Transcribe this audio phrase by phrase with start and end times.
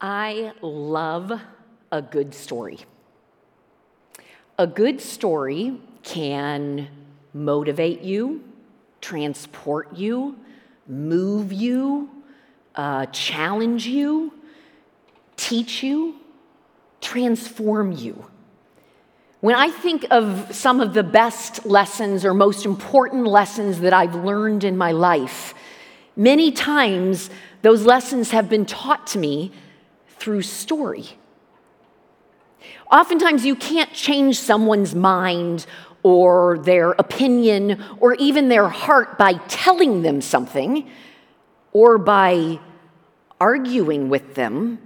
[0.00, 1.32] I love
[1.92, 2.78] a good story.
[4.58, 6.88] A good story can
[7.34, 8.42] motivate you,
[9.00, 10.38] transport you,
[10.86, 12.08] move you,
[12.74, 14.32] uh, challenge you,
[15.36, 16.16] teach you,
[17.00, 18.26] transform you.
[19.40, 24.14] When I think of some of the best lessons or most important lessons that I've
[24.14, 25.54] learned in my life,
[26.16, 27.30] many times
[27.62, 29.52] those lessons have been taught to me
[30.20, 31.18] through story.
[32.92, 35.66] Oftentimes, you can't change someone's mind
[36.02, 40.88] or their opinion or even their heart by telling them something
[41.72, 42.58] or by
[43.40, 44.78] arguing with them,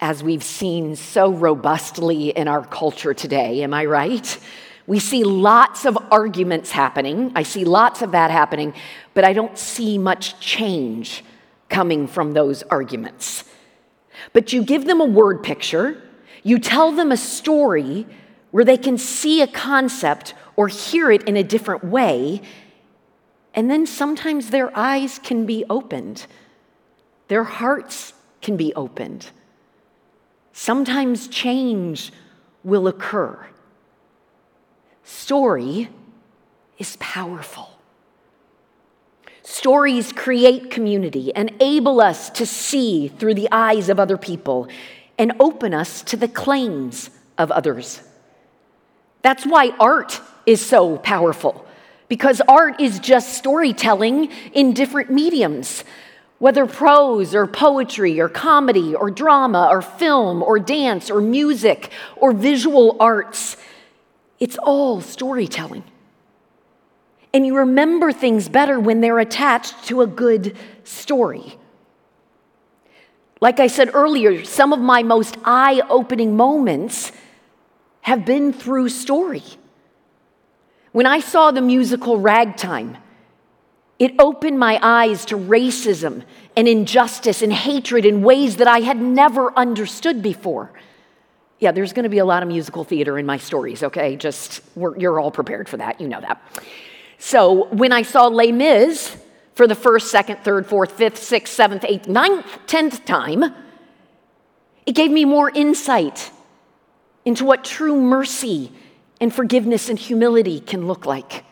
[0.00, 3.62] as we've seen so robustly in our culture today.
[3.62, 4.38] Am I right?
[4.86, 7.32] We see lots of arguments happening.
[7.34, 8.72] I see lots of that happening,
[9.12, 11.22] but I don't see much change
[11.68, 13.44] coming from those arguments.
[14.32, 16.02] But you give them a word picture,
[16.42, 18.06] you tell them a story
[18.50, 22.40] where they can see a concept or hear it in a different way,
[23.54, 26.26] and then sometimes their eyes can be opened,
[27.28, 29.30] their hearts can be opened.
[30.52, 32.12] Sometimes change
[32.64, 33.46] will occur.
[35.04, 35.88] Story
[36.78, 37.69] is powerful.
[39.50, 44.68] Stories create community, enable us to see through the eyes of other people,
[45.18, 48.00] and open us to the claims of others.
[49.22, 51.66] That's why art is so powerful,
[52.06, 55.82] because art is just storytelling in different mediums,
[56.38, 62.30] whether prose or poetry or comedy or drama or film or dance or music or
[62.30, 63.56] visual arts.
[64.38, 65.82] It's all storytelling.
[67.32, 71.56] And you remember things better when they're attached to a good story.
[73.40, 77.12] Like I said earlier, some of my most eye opening moments
[78.02, 79.44] have been through story.
[80.92, 82.96] When I saw the musical Ragtime,
[83.98, 86.24] it opened my eyes to racism
[86.56, 90.72] and injustice and hatred in ways that I had never understood before.
[91.60, 94.16] Yeah, there's going to be a lot of musical theater in my stories, okay?
[94.16, 96.00] Just, you're all prepared for that.
[96.00, 96.42] You know that.
[97.20, 99.14] So when I saw Les Mis
[99.54, 103.44] for the first, second, third, fourth, fifth, sixth, seventh, eighth, ninth, tenth time,
[104.86, 106.30] it gave me more insight
[107.26, 108.72] into what true mercy
[109.20, 111.44] and forgiveness and humility can look like.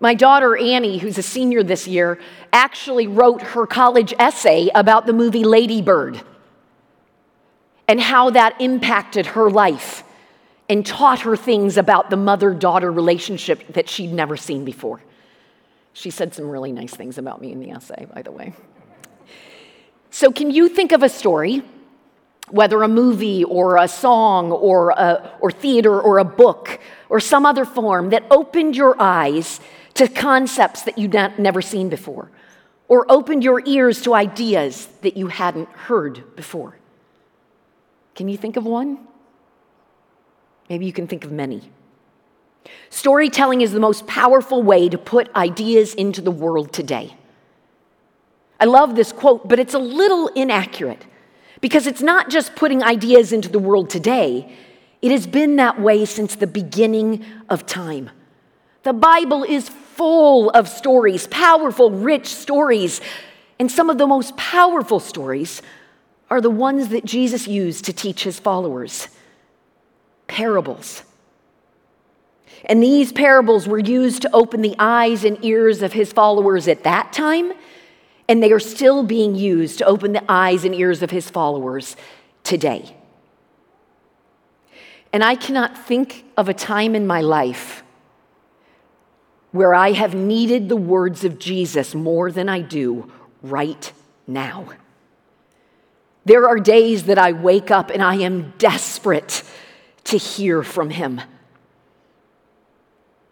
[0.00, 2.18] My daughter Annie, who's a senior this year,
[2.52, 6.20] actually wrote her college essay about the movie Lady Bird
[7.86, 10.02] and how that impacted her life
[10.68, 15.00] and taught her things about the mother daughter relationship that she'd never seen before.
[15.94, 18.52] She said some really nice things about me in the essay, by the way.
[20.10, 21.62] So, can you think of a story,
[22.50, 27.44] whether a movie or a song or, a, or theater or a book or some
[27.44, 29.60] other form, that opened your eyes
[29.94, 32.30] to concepts that you'd never seen before,
[32.86, 36.76] or opened your ears to ideas that you hadn't heard before?
[38.14, 39.07] Can you think of one?
[40.68, 41.70] Maybe you can think of many.
[42.90, 47.14] Storytelling is the most powerful way to put ideas into the world today.
[48.60, 51.06] I love this quote, but it's a little inaccurate
[51.60, 54.52] because it's not just putting ideas into the world today,
[55.00, 58.10] it has been that way since the beginning of time.
[58.82, 63.00] The Bible is full of stories, powerful, rich stories,
[63.58, 65.62] and some of the most powerful stories
[66.30, 69.08] are the ones that Jesus used to teach his followers
[70.28, 71.02] parables.
[72.64, 76.84] And these parables were used to open the eyes and ears of his followers at
[76.84, 77.52] that time,
[78.28, 81.96] and they are still being used to open the eyes and ears of his followers
[82.44, 82.94] today.
[85.12, 87.82] And I cannot think of a time in my life
[89.52, 93.10] where I have needed the words of Jesus more than I do
[93.42, 93.92] right
[94.26, 94.68] now.
[96.26, 99.42] There are days that I wake up and I am desperate
[100.08, 101.20] to hear from Him.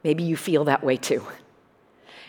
[0.04, 1.24] Maybe you feel that way too.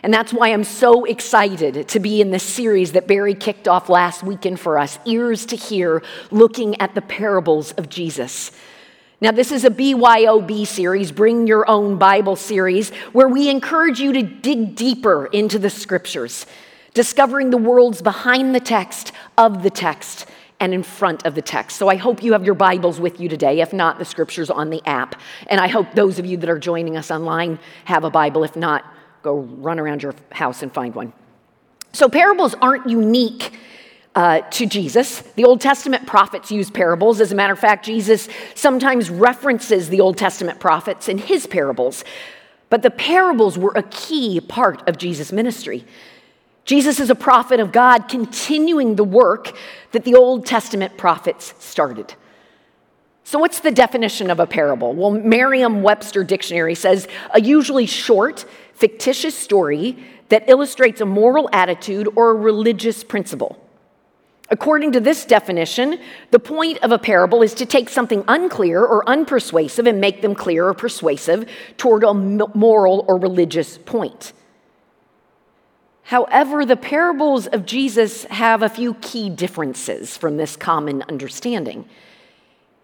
[0.02, 3.88] And that's why I'm so excited to be in this series that Barry kicked off
[3.88, 8.52] last weekend for us Ears to Hear, looking at the parables of Jesus.
[9.20, 14.12] Now, this is a BYOB series, Bring Your Own Bible series, where we encourage you
[14.12, 16.46] to dig deeper into the scriptures,
[16.94, 20.26] discovering the worlds behind the text, of the text,
[20.60, 21.76] and in front of the text.
[21.76, 23.60] So I hope you have your Bibles with you today.
[23.60, 25.20] If not, the scriptures on the app.
[25.46, 28.42] And I hope those of you that are joining us online have a Bible.
[28.44, 28.84] If not,
[29.22, 31.12] go run around your house and find one.
[31.92, 33.52] So parables aren't unique
[34.14, 35.20] uh, to Jesus.
[35.36, 37.20] The Old Testament prophets use parables.
[37.20, 42.04] As a matter of fact, Jesus sometimes references the Old Testament prophets in his parables.
[42.68, 45.84] But the parables were a key part of Jesus' ministry.
[46.68, 49.56] Jesus is a prophet of God, continuing the work
[49.92, 52.12] that the Old Testament prophets started.
[53.24, 54.92] So, what's the definition of a parable?
[54.92, 58.44] Well, Merriam Webster Dictionary says a usually short,
[58.74, 59.96] fictitious story
[60.28, 63.58] that illustrates a moral attitude or a religious principle.
[64.50, 65.98] According to this definition,
[66.32, 70.34] the point of a parable is to take something unclear or unpersuasive and make them
[70.34, 71.48] clear or persuasive
[71.78, 74.34] toward a moral or religious point.
[76.08, 81.86] However, the parables of Jesus have a few key differences from this common understanding.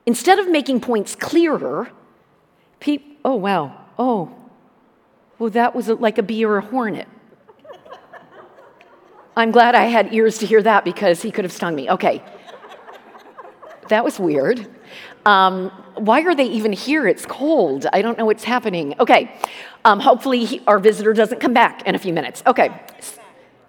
[0.05, 1.89] Instead of making points clearer,
[2.81, 4.31] people, oh wow, oh,
[5.39, 7.09] well, that was like a bee or a hornet.
[9.35, 11.89] I'm glad I had ears to hear that because he could have stung me.
[11.89, 12.23] Okay.
[13.89, 14.71] That was weird.
[15.27, 17.07] Um, why are they even here?
[17.07, 17.87] It's cold.
[17.93, 18.95] I don't know what's happening.
[19.01, 19.39] Okay.
[19.85, 22.43] Um, hopefully, he, our visitor doesn't come back in a few minutes.
[22.47, 22.71] Okay.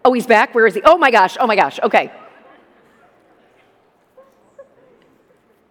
[0.03, 0.53] Oh, he's back?
[0.53, 0.81] Where is he?
[0.83, 1.37] Oh my gosh.
[1.39, 1.79] Oh my gosh.
[1.81, 2.11] Okay.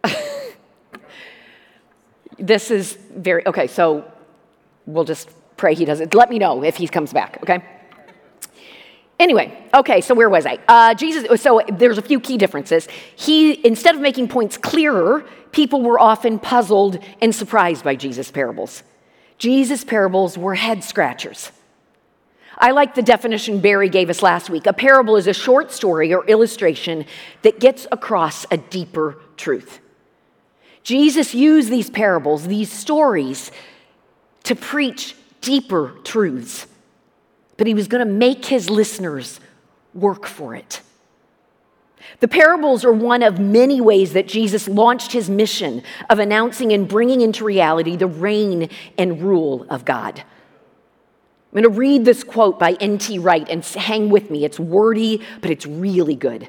[2.39, 4.11] this is very, okay, so
[4.87, 6.15] we'll just pray he doesn't.
[6.15, 7.63] Let me know if he comes back, okay?
[9.25, 10.59] Anyway, okay, so where was I?
[10.69, 12.87] Uh, Jesus, so there's a few key differences.
[13.17, 18.83] He, instead of making points clearer, people were often puzzled and surprised by Jesus' parables.
[19.39, 21.51] Jesus' parables were head scratchers.
[22.59, 24.67] I like the definition Barry gave us last week.
[24.67, 27.07] A parable is a short story or illustration
[27.41, 29.81] that gets across a deeper truth.
[30.83, 33.51] Jesus used these parables, these stories,
[34.43, 36.67] to preach deeper truths
[37.57, 39.41] but he was going to make his listeners
[39.93, 40.81] work for it.
[42.21, 46.87] The parables are one of many ways that Jesus launched his mission of announcing and
[46.87, 48.69] bringing into reality the reign
[48.99, 50.21] and rule of God.
[50.21, 53.19] I'm going to read this quote by N.T.
[53.21, 54.45] Wright and hang with me.
[54.45, 56.49] It's wordy, but it's really good.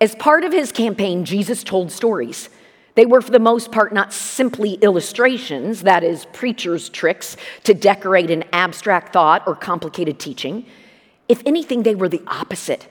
[0.00, 2.48] As part of his campaign, Jesus told stories.
[2.94, 8.30] They were, for the most part, not simply illustrations, that is, preachers' tricks to decorate
[8.30, 10.64] an abstract thought or complicated teaching.
[11.28, 12.88] If anything, they were the opposite.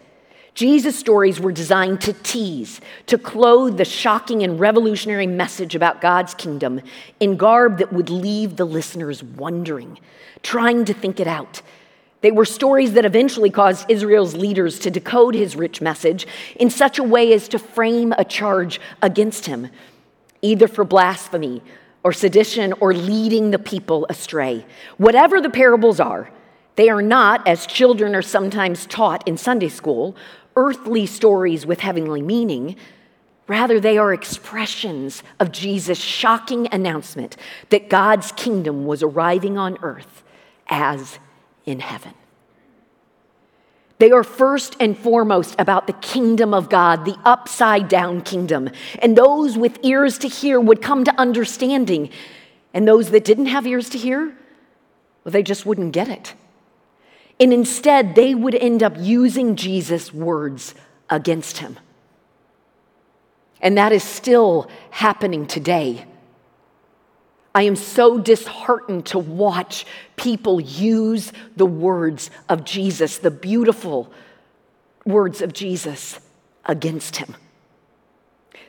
[0.56, 6.34] Jesus' stories were designed to tease, to clothe the shocking and revolutionary message about God's
[6.36, 6.82] kingdom
[7.20, 9.98] in garb that would leave the listeners wondering,
[10.44, 11.62] trying to think it out.
[12.22, 17.00] They were stories that eventually caused Israel's leaders to decode his rich message in such
[17.00, 19.70] a way as to frame a charge against him
[20.44, 21.64] either for blasphemy
[22.04, 24.66] or sedition or leading the people astray.
[24.98, 26.30] Whatever the parables are,
[26.76, 30.16] they are not, as children are sometimes taught in Sunday school,
[30.56, 32.76] earthly stories with heavenly meaning.
[33.48, 37.38] Rather, they are expressions of Jesus' shocking announcement
[37.70, 40.24] that God's kingdom was arriving on earth
[40.68, 41.20] as
[41.66, 42.14] in heaven.
[44.04, 48.70] They are first and foremost about the kingdom of God, the upside down kingdom.
[49.00, 52.10] And those with ears to hear would come to understanding.
[52.74, 54.36] And those that didn't have ears to hear,
[55.24, 56.34] well, they just wouldn't get it.
[57.40, 60.76] And instead, they would end up using Jesus' words
[61.10, 61.80] against him.
[63.62, 66.04] And that is still happening today.
[67.56, 74.12] I am so disheartened to watch people use the words of Jesus, the beautiful
[75.06, 76.20] words of Jesus,
[76.66, 77.36] against him.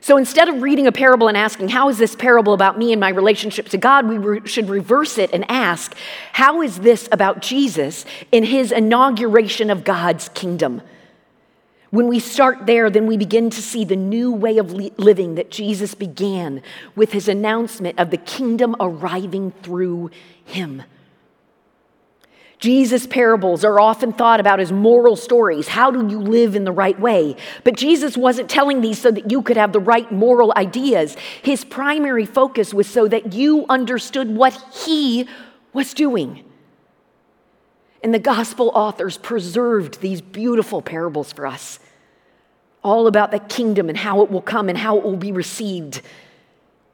[0.01, 2.99] So instead of reading a parable and asking, How is this parable about me and
[2.99, 4.07] my relationship to God?
[4.07, 5.95] we re- should reverse it and ask,
[6.33, 10.83] How is this about Jesus in his inauguration of God's kingdom?
[11.95, 15.49] When we start there, then we begin to see the new way of living that
[15.49, 16.61] Jesus began
[16.93, 20.11] with his announcement of the kingdom arriving through
[20.43, 20.83] him.
[22.59, 25.69] Jesus' parables are often thought about as moral stories.
[25.69, 27.37] How do you live in the right way?
[27.63, 31.15] But Jesus wasn't telling these so that you could have the right moral ideas.
[31.43, 35.29] His primary focus was so that you understood what he
[35.71, 36.43] was doing.
[38.03, 41.79] And the gospel authors preserved these beautiful parables for us
[42.85, 46.01] all about the kingdom and how it will come and how it will be received,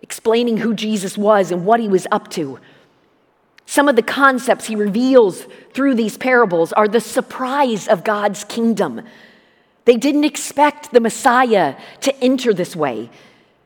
[0.01, 2.57] explaining who Jesus was and what he was up to.
[3.65, 9.01] Some of the concepts he reveals through these parables are the surprise of God's kingdom.
[9.83, 13.10] They didn't expect the Messiah to enter this way.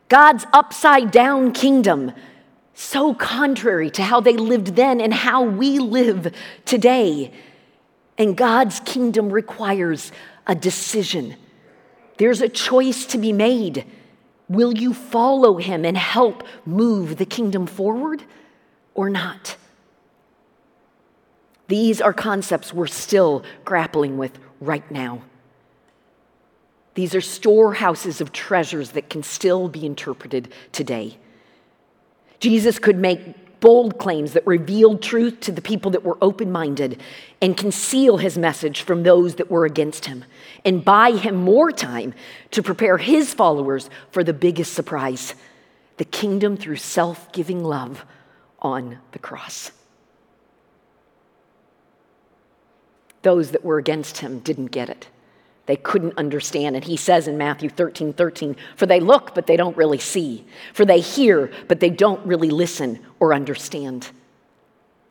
[0.10, 2.12] God's upside down kingdom,
[2.74, 6.34] so contrary to how they lived then and how we live
[6.65, 7.32] today.
[8.17, 10.12] And God's kingdom requires
[10.48, 11.36] a decision
[12.17, 13.86] There's a choice to be made.
[14.48, 18.24] Will you follow him and help move the kingdom forward
[18.93, 19.57] or not?
[21.67, 25.24] These are concepts we're still grappling with right now.
[26.93, 31.17] These are storehouses of treasures that can still be interpreted today.
[32.39, 37.01] Jesus could make bold claims that revealed truth to the people that were open minded
[37.41, 40.24] and conceal his message from those that were against him
[40.63, 42.13] and buy him more time
[42.51, 45.34] to prepare his followers for the biggest surprise
[45.98, 48.05] the kingdom through self giving love
[48.60, 49.72] on the cross.
[53.24, 55.07] Those that were against him didn't get it.
[55.65, 56.75] They couldn't understand.
[56.75, 60.45] And he says in Matthew 13 13, For they look, but they don't really see.
[60.74, 64.12] For they hear, but they don't really listen or understand.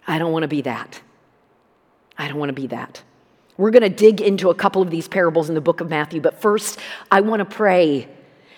[0.06, 1.00] I don't want to be that.
[2.16, 3.02] I don't want to be that.
[3.56, 6.20] We're going to dig into a couple of these parables in the book of Matthew,
[6.20, 6.78] but first,
[7.10, 8.08] I want to pray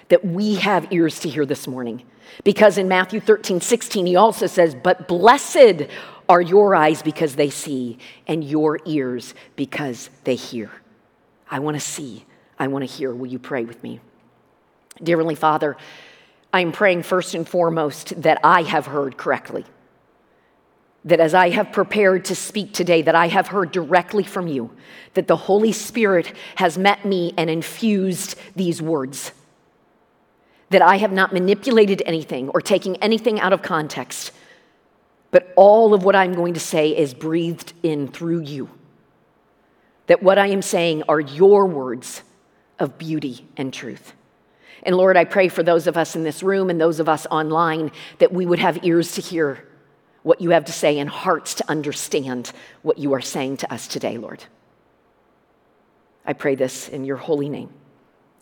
[0.09, 2.03] that we have ears to hear this morning.
[2.45, 5.89] Because in Matthew 13 16, he also says, But blessed
[6.29, 10.71] are your eyes because they see, and your ears because they hear.
[11.51, 12.25] I want to see,
[12.59, 13.15] I want to hear.
[13.15, 14.01] Will you pray with me?
[15.03, 15.77] Dear Heavenly Father,
[16.53, 19.65] I'm praying first and foremost that I have heard correctly.
[21.05, 24.71] That as I have prepared to speak today, that I have heard directly from you,
[25.15, 29.33] that the Holy Spirit has met me and infused these words.
[30.71, 34.33] That I have not manipulated anything or taking anything out of context,
[35.31, 38.71] but all of what I'm going to say is breathed in through you.
[40.07, 42.23] That what I am saying are your words
[42.79, 44.13] of beauty and truth.
[44.83, 47.27] And Lord, I pray for those of us in this room and those of us
[47.31, 49.67] online that we would have ears to hear
[50.23, 53.89] what you have to say and hearts to understand what you are saying to us
[53.89, 54.45] today, Lord.
[56.25, 57.71] I pray this in your holy name.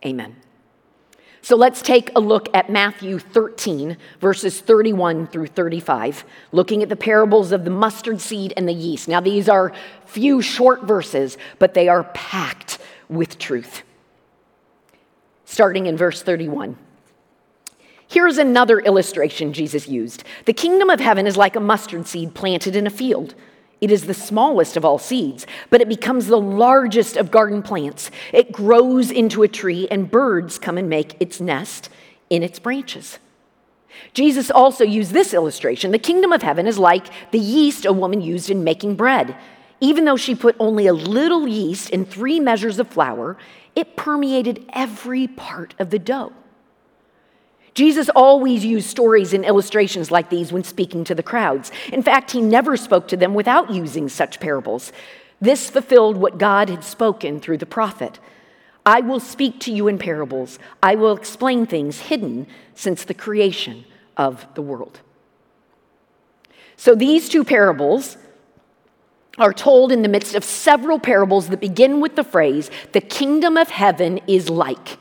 [0.04, 0.36] Amen.
[1.44, 6.96] So let's take a look at Matthew 13, verses 31 through 35, looking at the
[6.96, 9.08] parables of the mustard seed and the yeast.
[9.08, 9.74] Now, these are
[10.06, 12.78] few short verses, but they are packed
[13.10, 13.82] with truth.
[15.44, 16.78] Starting in verse 31.
[18.08, 20.24] Here's another illustration Jesus used.
[20.46, 23.34] The kingdom of heaven is like a mustard seed planted in a field.
[23.84, 28.10] It is the smallest of all seeds, but it becomes the largest of garden plants.
[28.32, 31.90] It grows into a tree, and birds come and make its nest
[32.30, 33.18] in its branches.
[34.14, 35.90] Jesus also used this illustration.
[35.90, 39.36] The kingdom of heaven is like the yeast a woman used in making bread.
[39.80, 43.36] Even though she put only a little yeast in three measures of flour,
[43.76, 46.32] it permeated every part of the dough.
[47.74, 51.72] Jesus always used stories and illustrations like these when speaking to the crowds.
[51.92, 54.92] In fact, he never spoke to them without using such parables.
[55.40, 58.20] This fulfilled what God had spoken through the prophet.
[58.86, 60.58] I will speak to you in parables.
[60.82, 63.84] I will explain things hidden since the creation
[64.16, 65.00] of the world.
[66.76, 68.16] So these two parables
[69.38, 73.56] are told in the midst of several parables that begin with the phrase, the kingdom
[73.56, 74.98] of heaven is like.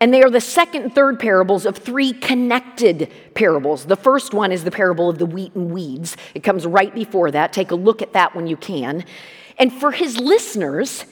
[0.00, 3.84] And they are the second and third parables of three connected parables.
[3.84, 6.16] The first one is the parable of the wheat and weeds.
[6.34, 7.52] It comes right before that.
[7.52, 9.04] Take a look at that when you can.
[9.58, 11.04] And for his listeners,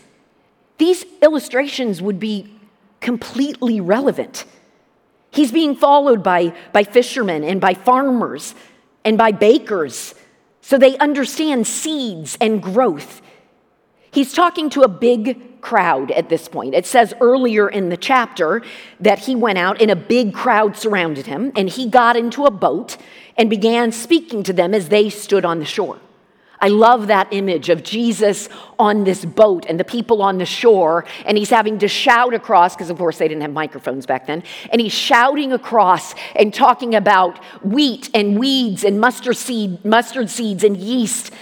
[0.78, 2.54] these illustrations would be
[3.00, 4.46] completely relevant.
[5.30, 8.54] He's being followed by, by fishermen and by farmers
[9.04, 10.14] and by bakers,
[10.62, 13.20] so they understand seeds and growth.
[14.10, 16.74] He's talking to a big crowd at this point.
[16.74, 18.62] It says earlier in the chapter
[19.00, 22.50] that he went out and a big crowd surrounded him, and he got into a
[22.50, 22.96] boat
[23.36, 25.98] and began speaking to them as they stood on the shore.
[26.60, 28.48] I love that image of Jesus
[28.80, 32.74] on this boat and the people on the shore, and he's having to shout across,
[32.74, 36.96] because of course they didn't have microphones back then, and he's shouting across and talking
[36.96, 41.32] about wheat and weeds and mustard seed, mustard seeds and yeast.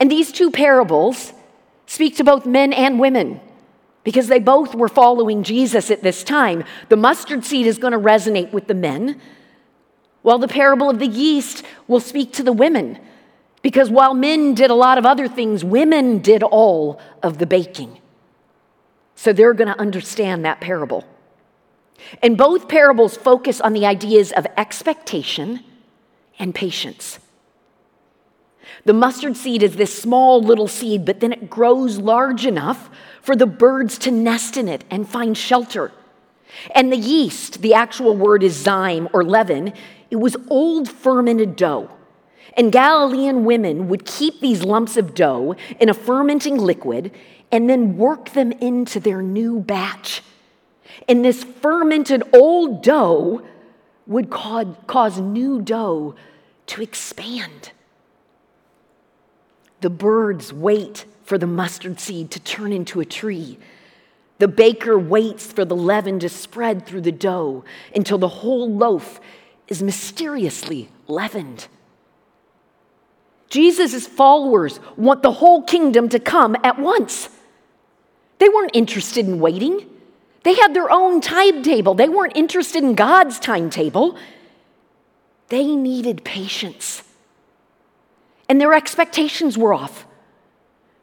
[0.00, 1.32] And these two parables
[1.90, 3.40] speak to both men and women
[4.04, 6.62] because they both were following Jesus at this time.
[6.88, 9.20] The mustard seed is going to resonate with the men,
[10.22, 12.96] while the parable of the yeast will speak to the women.
[13.62, 17.98] Because while men did a lot of other things, women did all of the baking.
[19.16, 21.04] So they're going to understand that parable.
[22.22, 25.64] And both parables focus on the ideas of expectation
[26.38, 27.18] and patience.
[28.84, 32.90] The mustard seed is this small little seed, but then it grows large enough
[33.22, 35.92] for the birds to nest in it and find shelter.
[36.74, 39.72] And the yeast, the actual word is zyme or leaven,
[40.10, 41.90] it was old fermented dough.
[42.56, 47.12] And Galilean women would keep these lumps of dough in a fermenting liquid
[47.52, 50.22] and then work them into their new batch.
[51.08, 53.42] And this fermented old dough
[54.06, 56.16] would cause, new dough
[56.66, 57.70] to expand.
[59.80, 63.58] The birds wait for the mustard seed to turn into a tree.
[64.38, 69.20] The baker waits for the leaven to spread through the dough until the whole loaf
[69.68, 71.68] is mysteriously leavened.
[73.48, 77.28] Jesus' followers want the whole kingdom to come at once.
[78.38, 79.86] They weren't interested in waiting.
[80.42, 81.94] They had their own timetable.
[81.94, 84.16] They weren't interested in God's timetable.
[85.48, 87.02] They needed patience.
[88.50, 90.08] And their expectations were off.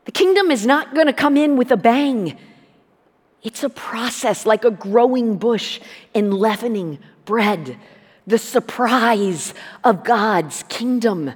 [0.04, 2.38] The kingdom is not going to come in with a bang.
[3.42, 5.80] It's a process like a growing bush
[6.14, 7.78] in leavening bread,
[8.26, 9.54] the surprise
[9.86, 11.32] of God's kingdom.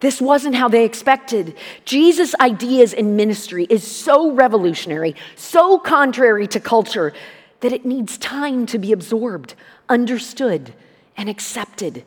[0.00, 1.54] This wasn't how they expected.
[1.84, 7.12] Jesus' ideas in ministry is so revolutionary, so contrary to culture,
[7.60, 9.54] that it needs time to be absorbed,
[9.86, 10.72] understood,
[11.14, 12.04] and accepted.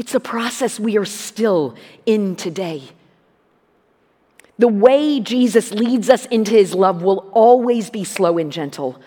[0.00, 1.74] It's a process we are still
[2.06, 2.84] in today.
[4.58, 8.98] The way Jesus leads us into his love will always be slow and gentle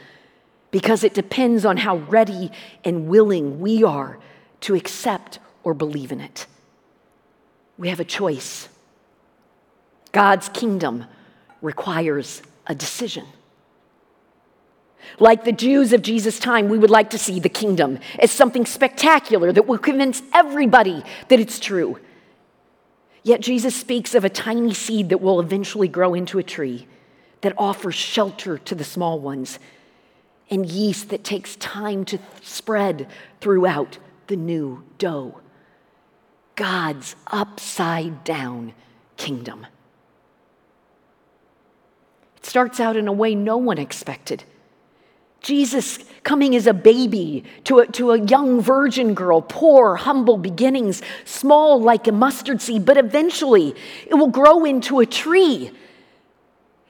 [0.69, 2.51] because it depends on how ready
[2.85, 4.19] and willing we are
[4.61, 6.45] to accept or believe in it
[7.79, 8.69] we have a choice.
[10.11, 11.05] God's kingdom
[11.63, 13.25] requires a decision.
[15.19, 18.65] Like the Jews of Jesus' time, we would like to see the kingdom as something
[18.65, 21.99] spectacular that will convince everybody that it's true.
[23.23, 26.87] Yet Jesus speaks of a tiny seed that will eventually grow into a tree
[27.41, 29.59] that offers shelter to the small ones
[30.49, 33.07] and yeast that takes time to spread
[33.39, 35.39] throughout the new dough.
[36.55, 38.73] God's upside down
[39.17, 39.65] kingdom.
[42.37, 44.43] It starts out in a way no one expected.
[45.43, 51.01] Jesus coming as a baby to a, to a young virgin girl, poor, humble beginnings,
[51.25, 53.75] small like a mustard seed, but eventually
[54.07, 55.71] it will grow into a tree.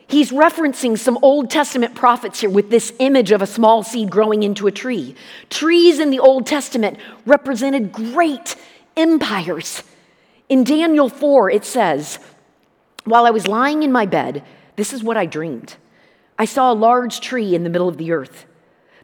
[0.06, 4.44] He's referencing some Old Testament prophets here with this image of a small seed growing
[4.44, 5.16] into a tree.
[5.50, 8.56] Trees in the Old Testament represented great
[8.96, 9.82] empires.
[10.48, 12.20] In Daniel 4, it says,
[13.06, 14.44] While I was lying in my bed,
[14.76, 15.78] this is what I dreamed.
[16.43, 18.47] I saw a large tree in the middle of the earth.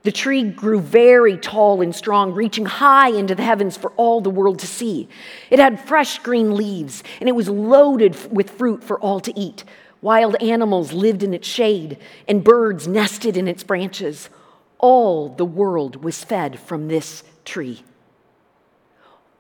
[0.03, 4.29] The tree grew very tall and strong, reaching high into the heavens for all the
[4.29, 5.07] world to see.
[5.49, 9.63] It had fresh green leaves, and it was loaded with fruit for all to eat.
[10.01, 11.97] Wild animals lived in its shade,
[12.27, 14.29] and birds nested in its branches.
[14.77, 17.83] All the world was fed from this tree.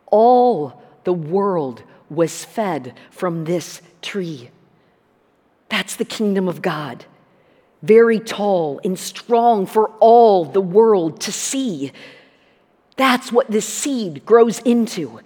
[0.05, 4.51] All the world was fed from this tree.
[5.67, 7.03] That's the kingdom of God.
[7.81, 11.91] Very tall and strong for all the world to see.
[12.97, 15.21] That's what this seed grows into.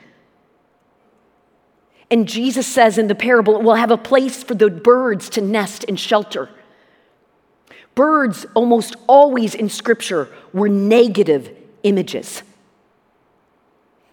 [2.11, 5.41] And Jesus says in the parable, it will have a place for the birds to
[5.41, 6.49] nest and shelter.
[7.95, 11.49] Birds, almost always in Scripture, were negative
[11.81, 12.43] images.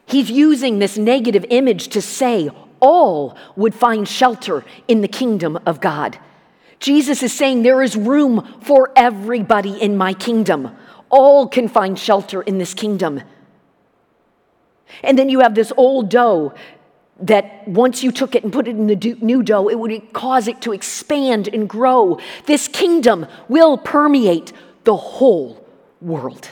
[0.07, 2.51] He's using this negative image to say
[2.81, 6.19] all would find shelter in the kingdom of God.
[6.81, 10.75] Jesus is saying there is room for everybody in my kingdom.
[11.11, 13.23] All can find shelter in this kingdom.
[15.03, 16.55] And then you have this old dough
[17.21, 20.49] that once you took it and put it in the new dough, it would cause
[20.49, 22.19] it to expand and grow.
[22.47, 24.53] This kingdom will permeate
[24.85, 25.67] the whole
[26.01, 26.49] world.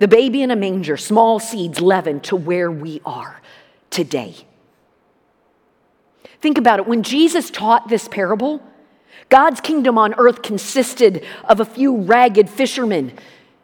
[0.00, 3.40] The baby in a manger, small seeds leaven to where we are
[3.88, 4.34] today.
[6.44, 6.86] Think about it.
[6.86, 8.62] When Jesus taught this parable,
[9.30, 13.14] God's kingdom on earth consisted of a few ragged fishermen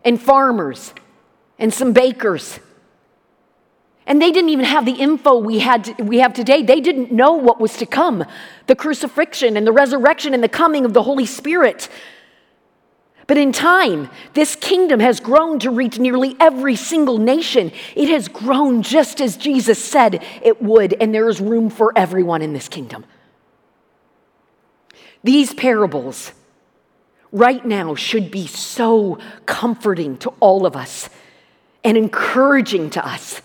[0.02, 0.94] and farmers
[1.58, 2.58] and some bakers.
[4.06, 6.62] And they didn't even have the info we, had, we have today.
[6.62, 8.24] They didn't know what was to come
[8.66, 11.90] the crucifixion and the resurrection and the coming of the Holy Spirit.
[13.30, 17.70] But in time, this kingdom has grown to reach nearly every single nation.
[17.94, 22.42] It has grown just as Jesus said it would, and there is room for everyone
[22.42, 23.04] in this kingdom.
[25.22, 26.32] These parables
[27.30, 31.08] right now should be so comforting to all of us
[31.84, 33.42] and encouraging to us.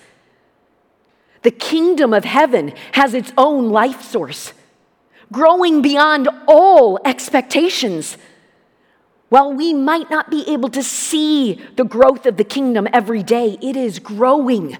[1.43, 4.51] The kingdom of heaven has its own life source,
[5.31, 8.17] growing beyond all expectations.
[9.29, 13.57] While we might not be able to see the growth of the kingdom every day,
[13.61, 14.77] it is growing.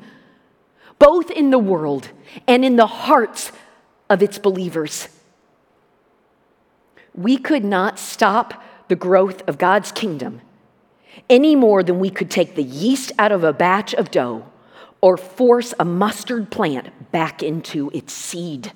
[1.00, 2.10] both in the world
[2.48, 3.52] and in the hearts
[4.10, 5.10] of its believers.
[7.14, 10.42] We could not stop the growth of God's kingdom
[11.30, 14.46] any more than we could take the yeast out of a batch of dough
[15.02, 18.72] or force a mustard plant back into its seed.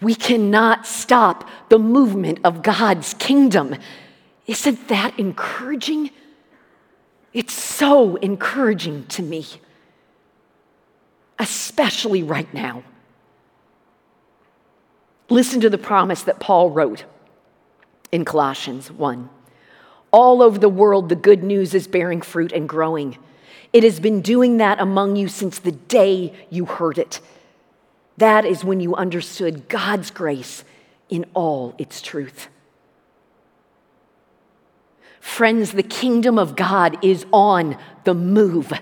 [0.00, 3.76] We cannot stop the movement of God's kingdom.
[4.46, 6.10] Isn't that encouraging?
[7.32, 9.46] It's so encouraging to me,
[11.38, 12.82] especially right now.
[15.28, 17.04] Listen to the promise that Paul wrote
[18.10, 19.30] in Colossians 1.
[20.10, 23.16] All over the world, the good news is bearing fruit and growing.
[23.72, 27.20] It has been doing that among you since the day you heard it.
[28.20, 30.62] That is when you understood God's grace
[31.08, 32.48] in all its truth.
[35.20, 38.72] Friends, the kingdom of God is on the move.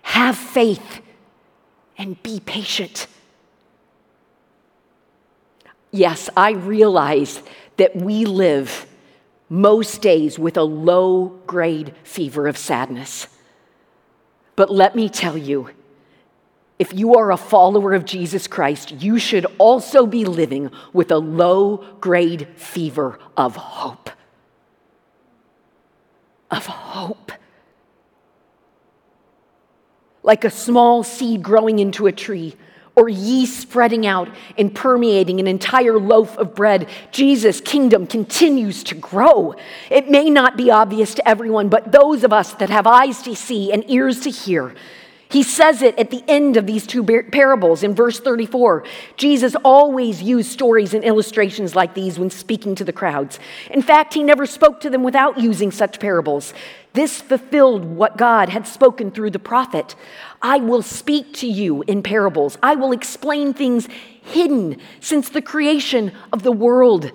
[0.00, 1.02] Have faith
[1.98, 3.08] and be patient.
[5.90, 7.42] Yes, I realize
[7.76, 8.86] that we live
[9.50, 13.26] most days with a low grade fever of sadness.
[14.56, 15.68] But let me tell you,
[16.82, 21.18] if you are a follower of Jesus Christ, you should also be living with a
[21.18, 24.10] low grade fever of hope
[26.52, 27.32] of hope.
[30.22, 32.54] Like a small seed growing into a tree,
[32.94, 38.94] or yeast spreading out and permeating an entire loaf of bread, Jesus' kingdom continues to
[38.94, 39.54] grow.
[39.90, 43.34] It may not be obvious to everyone, but those of us that have eyes to
[43.34, 44.74] see and ears to hear,
[45.32, 48.84] he says it at the end of these two parables in verse 34.
[49.16, 53.40] Jesus always used stories and illustrations like these when speaking to the crowds.
[53.70, 56.52] In fact, he never spoke to them without using such parables.
[56.92, 59.94] This fulfilled what God had spoken through the prophet.
[60.42, 62.58] I will speak to you in parables.
[62.62, 63.88] I will explain things
[64.20, 67.10] hidden since the creation of the world.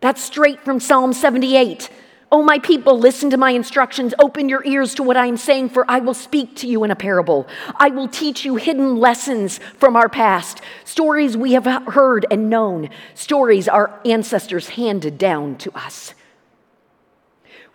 [0.00, 1.88] That's straight from Psalm 78.
[2.34, 4.12] Oh, my people, listen to my instructions.
[4.18, 6.90] Open your ears to what I am saying, for I will speak to you in
[6.90, 7.46] a parable.
[7.76, 12.90] I will teach you hidden lessons from our past, stories we have heard and known,
[13.14, 16.12] stories our ancestors handed down to us.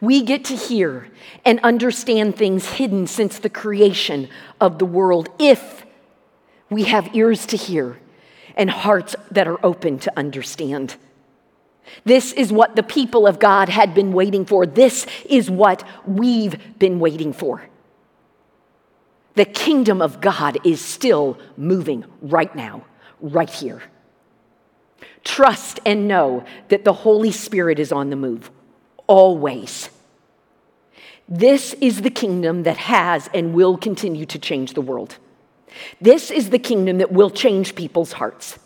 [0.02, 1.08] We get to hear
[1.46, 4.28] and understand things hidden since the creation
[4.60, 5.86] of the world if
[6.70, 7.98] we have ears to hear
[8.58, 10.98] and hearts that are open to understand.
[12.04, 14.66] This is what the people of God had been waiting for.
[14.66, 17.64] This is what we've been waiting for.
[19.36, 22.86] The kingdom of God is still moving right now,
[23.22, 23.84] right here.
[25.24, 28.52] Trust and know that the Holy Spirit is on the move,
[29.08, 29.90] always.
[31.28, 35.18] This is the kingdom that has and will continue to change the world.
[36.02, 38.58] This is the kingdom that will change people's hearts.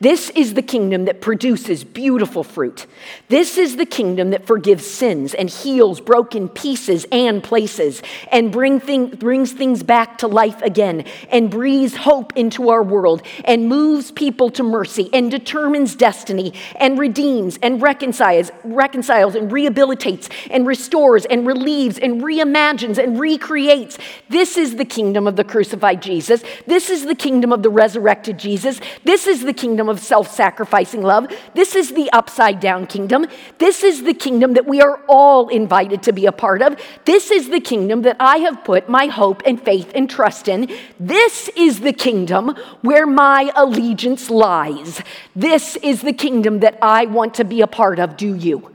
[0.00, 2.86] This is the kingdom that produces beautiful fruit.
[3.28, 8.80] This is the kingdom that forgives sins and heals broken pieces and places and bring
[8.80, 14.10] thing, brings things back to life again and breathes hope into our world and moves
[14.10, 21.24] people to mercy and determines destiny and redeems and reconciles, reconciles and rehabilitates and restores
[21.26, 23.98] and relieves and reimagines and recreates.
[24.28, 26.42] This is the kingdom of the crucified Jesus.
[26.66, 28.80] This is the kingdom of the resurrected Jesus.
[29.04, 31.26] This is the kingdom of self sacrificing love.
[31.54, 33.26] This is the upside down kingdom.
[33.58, 36.80] This is the kingdom that we are all invited to be a part of.
[37.04, 40.70] This is the kingdom that I have put my hope and faith and trust in.
[40.98, 45.02] This is the kingdom where my allegiance lies.
[45.36, 48.16] This is the kingdom that I want to be a part of.
[48.16, 48.74] Do you?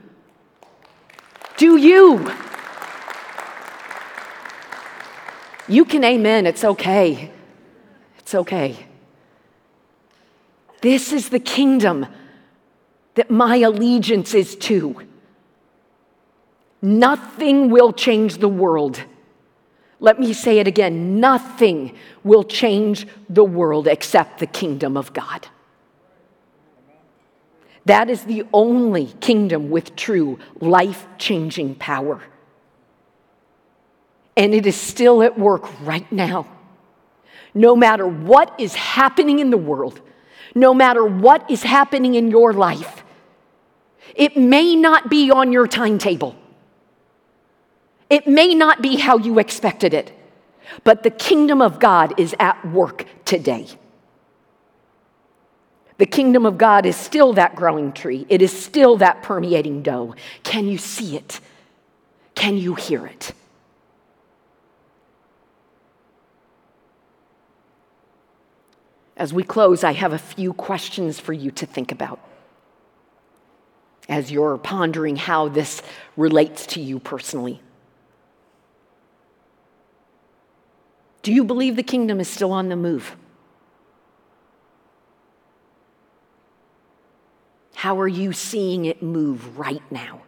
[1.56, 2.32] Do you?
[5.68, 6.46] You can amen.
[6.46, 7.32] It's okay.
[8.18, 8.85] It's okay.
[10.80, 12.06] This is the kingdom
[13.14, 15.02] that my allegiance is to.
[16.82, 19.02] Nothing will change the world.
[19.98, 25.48] Let me say it again nothing will change the world except the kingdom of God.
[27.86, 32.20] That is the only kingdom with true life changing power.
[34.36, 36.46] And it is still at work right now.
[37.54, 40.00] No matter what is happening in the world,
[40.56, 43.04] no matter what is happening in your life.
[44.14, 46.34] It may not be on your timetable,
[48.08, 50.12] it may not be how you expected it,
[50.82, 53.66] but the kingdom of God is at work today.
[55.98, 58.26] The kingdom of God is still that growing tree.
[58.28, 60.14] It is still that permeating dough.
[60.42, 61.40] Can you see it?
[62.34, 63.32] Can you hear it?
[69.16, 72.20] As we close, I have a few questions for you to think about
[74.08, 75.82] as you're pondering how this
[76.16, 77.60] relates to you personally.
[81.22, 83.16] Do you believe the kingdom is still on the move?
[87.74, 90.22] How are you seeing it move right now?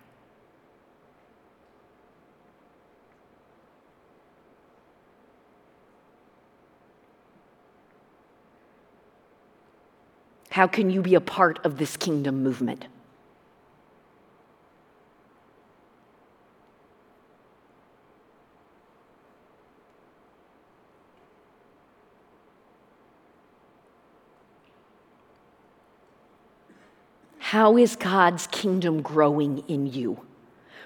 [10.59, 12.85] How can you be a part of this kingdom movement?
[27.38, 30.27] How is God's kingdom growing in you?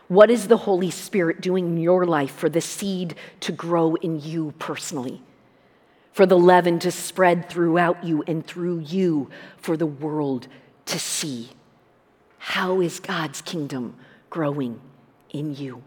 [0.09, 4.21] What is the Holy Spirit doing in your life for the seed to grow in
[4.21, 5.23] you personally?
[6.13, 10.47] For the leaven to spread throughout you and through you for the world
[10.87, 11.51] to see.
[12.39, 13.97] How is God's kingdom
[14.31, 14.81] growing
[15.31, 15.83] in you?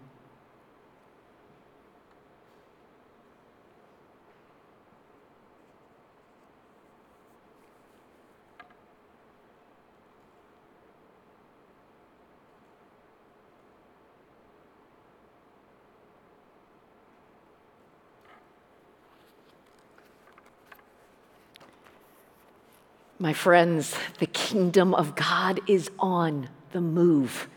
[23.26, 27.50] My friends, the kingdom of God is on the move,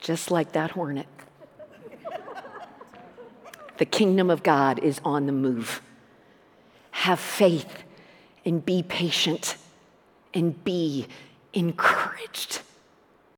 [0.00, 1.06] just like that hornet.
[3.78, 5.80] the kingdom of God is on the move.
[6.90, 7.84] Have faith
[8.44, 9.56] and be patient
[10.34, 11.06] and be
[11.52, 12.62] encouraged.